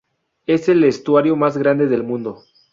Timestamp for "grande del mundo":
1.59-2.41